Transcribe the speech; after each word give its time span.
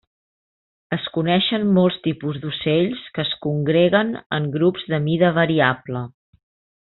Es 0.95 1.03
coneixen 1.17 1.67
molts 1.75 1.99
tipus 2.07 2.39
d'ocells 2.45 3.03
que 3.17 3.23
es 3.27 3.35
congreguen 3.45 4.11
en 4.39 4.49
grups 4.59 4.87
de 4.95 5.01
mida 5.09 5.31
variable. 5.41 6.03